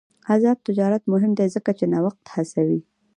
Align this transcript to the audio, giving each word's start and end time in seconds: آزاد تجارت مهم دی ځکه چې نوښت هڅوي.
آزاد 0.33 0.57
تجارت 0.67 1.03
مهم 1.13 1.31
دی 1.39 1.47
ځکه 1.55 1.71
چې 1.77 1.85
نوښت 1.93 2.25
هڅوي. 2.35 2.79